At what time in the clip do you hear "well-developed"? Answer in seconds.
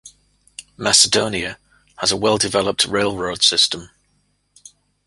2.17-2.87